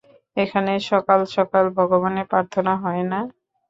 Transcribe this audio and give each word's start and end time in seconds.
এখানে 0.37 0.71
সকাল 0.89 1.19
সকাল 1.35 1.65
ভগবানের 1.77 2.25
পার্থনা 2.33 2.73
হয় 2.83 3.03
না। 3.11 3.19